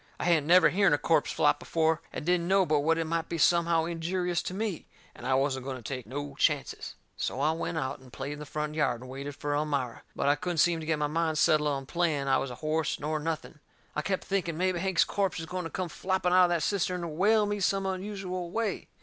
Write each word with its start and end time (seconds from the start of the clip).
I 0.19 0.23
hadn't 0.23 0.47
never 0.47 0.71
hearn 0.71 0.93
a 0.93 0.97
corpse 0.97 1.31
flop 1.31 1.59
before, 1.59 2.01
and 2.11 2.25
didn't 2.25 2.47
know 2.47 2.65
but 2.65 2.79
what 2.79 2.97
it 2.97 3.05
might 3.05 3.29
be 3.29 3.37
somehow 3.37 3.85
injurious 3.85 4.41
to 4.41 4.53
me, 4.55 4.87
and 5.13 5.27
I 5.27 5.35
wasn't 5.35 5.63
going 5.63 5.75
to 5.77 5.83
take 5.83 6.07
no 6.07 6.33
chances. 6.33 6.95
So 7.15 7.39
I 7.39 7.51
went 7.51 7.77
out 7.77 7.99
and 7.99 8.11
played 8.11 8.33
in 8.33 8.39
the 8.39 8.47
front 8.47 8.73
yard, 8.73 9.01
and 9.01 9.09
waited 9.11 9.35
fur 9.35 9.53
Elmira. 9.53 10.01
But 10.15 10.27
I 10.27 10.33
couldn't 10.35 10.57
seem 10.57 10.79
to 10.79 10.87
get 10.87 10.97
my 10.97 11.05
mind 11.05 11.37
settled 11.37 11.69
on 11.69 11.85
playing 11.85 12.27
I 12.27 12.39
was 12.39 12.49
a 12.49 12.55
horse, 12.65 12.99
nor 12.99 13.19
nothing. 13.19 13.59
I 13.95 14.01
kep' 14.01 14.23
thinking 14.23 14.57
mebby 14.57 14.79
Hank's 14.79 15.03
corpse 15.05 15.39
is 15.39 15.45
going 15.45 15.65
to 15.65 15.69
come 15.69 15.87
flopping 15.87 16.33
out 16.33 16.45
of 16.45 16.49
that 16.49 16.63
cistern 16.63 17.03
and 17.03 17.15
whale 17.15 17.45
me 17.45 17.59
some 17.59 17.85
unusual 17.85 18.49
way. 18.49 18.87